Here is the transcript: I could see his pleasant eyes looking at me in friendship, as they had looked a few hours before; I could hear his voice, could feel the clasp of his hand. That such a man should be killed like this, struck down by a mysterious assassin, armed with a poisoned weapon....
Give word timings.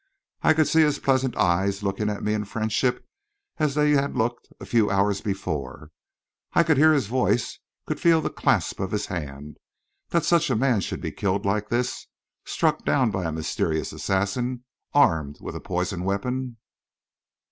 I 0.41 0.55
could 0.55 0.67
see 0.67 0.81
his 0.81 0.97
pleasant 0.97 1.37
eyes 1.37 1.83
looking 1.83 2.09
at 2.09 2.23
me 2.23 2.33
in 2.33 2.43
friendship, 2.45 3.05
as 3.57 3.75
they 3.75 3.91
had 3.91 4.15
looked 4.17 4.47
a 4.59 4.65
few 4.65 4.89
hours 4.89 5.21
before; 5.21 5.91
I 6.53 6.63
could 6.63 6.77
hear 6.77 6.91
his 6.91 7.05
voice, 7.05 7.59
could 7.85 7.99
feel 7.99 8.19
the 8.19 8.31
clasp 8.31 8.79
of 8.79 8.89
his 8.89 9.05
hand. 9.05 9.57
That 10.09 10.25
such 10.25 10.49
a 10.49 10.55
man 10.55 10.81
should 10.81 11.01
be 11.01 11.11
killed 11.11 11.45
like 11.45 11.69
this, 11.69 12.07
struck 12.45 12.83
down 12.83 13.11
by 13.11 13.25
a 13.25 13.31
mysterious 13.31 13.93
assassin, 13.93 14.63
armed 14.91 15.37
with 15.39 15.55
a 15.55 15.61
poisoned 15.61 16.03
weapon.... 16.05 16.57